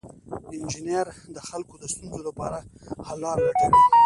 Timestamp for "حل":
3.07-3.17